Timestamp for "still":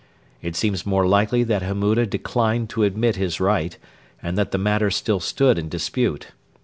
4.89-5.19